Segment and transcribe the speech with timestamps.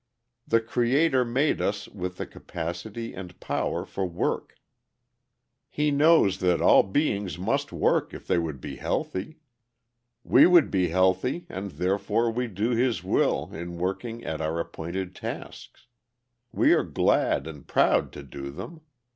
[0.47, 4.55] The Creator made us with the capacity and power for work.
[5.69, 9.37] He knows that all beings must work if they would be healthy.
[10.23, 15.13] We would be healthy, and therefore we do His will in working at our appointed
[15.13, 15.85] tasks.
[16.51, 18.81] We are glad and proud to do them.